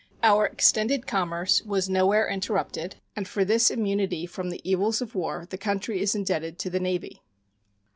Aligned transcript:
Our 0.23 0.47
extended 0.47 1.05
commerce 1.05 1.61
was 1.61 1.87
nowhere 1.87 2.27
interrupted, 2.27 2.95
and 3.15 3.27
for 3.27 3.45
this 3.45 3.69
immunity 3.69 4.25
from 4.25 4.49
the 4.49 4.67
evils 4.67 4.99
of 4.99 5.13
war 5.13 5.45
the 5.51 5.59
country 5.59 6.01
is 6.01 6.15
indebted 6.15 6.57
to 6.57 6.71
the 6.71 6.79
Navy. 6.79 7.21